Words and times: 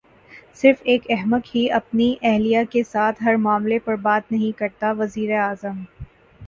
صرف 0.55 0.77
ایک 0.83 1.01
احمق 1.09 1.55
ہی 1.55 1.69
اپنی 1.71 2.13
اہلیہ 2.21 2.59
کے 2.69 2.83
ساتھ 2.83 3.23
ہر 3.23 3.35
معاملے 3.39 3.79
پر 3.79 3.95
بات 4.01 4.31
نہیں 4.31 4.57
کرتا 4.59 4.91
وزیراعظم 4.97 5.83